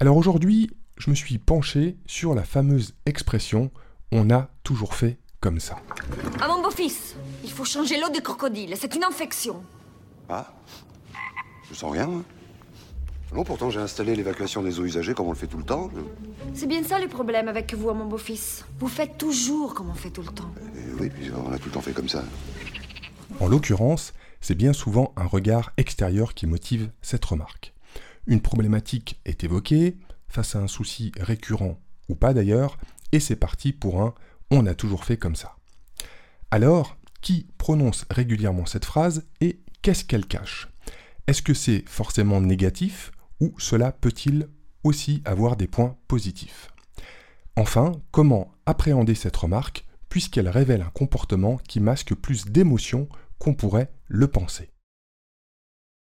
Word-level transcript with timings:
Alors 0.00 0.16
aujourd'hui, 0.16 0.70
je 0.96 1.10
me 1.10 1.14
suis 1.14 1.38
penché 1.38 1.96
sur 2.06 2.34
la 2.34 2.42
fameuse 2.44 2.94
expression 3.06 3.70
on 4.12 4.28
a 4.30 4.48
toujours 4.64 4.94
fait 4.94 5.18
comme 5.40 5.60
ça. 5.60 5.76
À 6.40 6.48
mon 6.48 6.62
beau-fils, 6.62 7.14
il 7.44 7.50
faut 7.50 7.64
changer 7.64 7.98
l'eau 8.00 8.08
des 8.10 8.20
crocodiles, 8.22 8.74
c'est 8.76 8.94
une 8.96 9.04
infection. 9.04 9.62
Ah 10.28 10.52
Je 11.70 11.74
sens 11.74 11.92
rien. 11.92 12.08
hein. 12.10 12.24
Non, 13.32 13.44
pourtant 13.44 13.70
j'ai 13.70 13.78
installé 13.78 14.16
l'évacuation 14.16 14.62
des 14.62 14.80
eaux 14.80 14.84
usagées 14.84 15.14
comme 15.14 15.28
on 15.28 15.32
le 15.32 15.36
fait 15.36 15.46
tout 15.46 15.58
le 15.58 15.64
temps. 15.64 15.88
Je- 15.94 16.00
C'est 16.58 16.66
bien 16.66 16.82
ça 16.82 16.98
le 16.98 17.06
problème 17.06 17.46
avec 17.46 17.72
vous, 17.74 17.92
mon 17.94 18.06
beau-fils. 18.06 18.64
Vous 18.80 18.88
faites 18.88 19.16
toujours 19.18 19.74
comme 19.74 19.88
on 19.90 19.94
fait 19.94 20.10
tout 20.10 20.22
le 20.22 20.32
temps. 20.32 20.52
Et 20.76 21.00
oui, 21.00 21.10
puis 21.10 21.30
on 21.32 21.52
a 21.52 21.58
tout 21.58 21.66
le 21.66 21.70
temps 21.72 21.80
fait 21.80 21.92
comme 21.92 22.08
ça. 22.08 22.24
En 23.38 23.46
l'occurrence, 23.46 24.12
c'est 24.40 24.56
bien 24.56 24.72
souvent 24.72 25.12
un 25.16 25.26
regard 25.26 25.70
extérieur 25.76 26.34
qui 26.34 26.46
motive 26.48 26.90
cette 27.02 27.24
remarque. 27.24 27.72
Une 28.26 28.40
problématique 28.40 29.20
est 29.24 29.44
évoquée, 29.44 29.98
face 30.28 30.54
à 30.54 30.60
un 30.60 30.68
souci 30.68 31.12
récurrent 31.18 31.80
ou 32.08 32.14
pas 32.14 32.34
d'ailleurs, 32.34 32.78
et 33.12 33.20
c'est 33.20 33.36
parti 33.36 33.72
pour 33.72 34.00
un 34.00 34.14
on 34.50 34.66
a 34.66 34.74
toujours 34.74 35.04
fait 35.04 35.16
comme 35.16 35.36
ça. 35.36 35.56
Alors, 36.50 36.96
qui 37.20 37.46
prononce 37.58 38.06
régulièrement 38.10 38.66
cette 38.66 38.84
phrase 38.84 39.24
et 39.40 39.60
qu'est-ce 39.82 40.04
qu'elle 40.04 40.26
cache? 40.26 40.68
Est-ce 41.26 41.42
que 41.42 41.54
c'est 41.54 41.84
forcément 41.86 42.40
négatif 42.40 43.12
ou 43.40 43.54
cela 43.58 43.92
peut-il 43.92 44.48
aussi 44.82 45.22
avoir 45.24 45.56
des 45.56 45.68
points 45.68 45.96
positifs? 46.08 46.72
Enfin, 47.56 47.92
comment 48.10 48.52
appréhender 48.66 49.14
cette 49.14 49.36
remarque 49.36 49.86
puisqu'elle 50.08 50.48
révèle 50.48 50.82
un 50.82 50.90
comportement 50.90 51.58
qui 51.68 51.78
masque 51.78 52.14
plus 52.14 52.46
d'émotions 52.46 53.08
qu'on 53.38 53.54
pourrait 53.54 53.92
le 54.08 54.26
penser? 54.26 54.70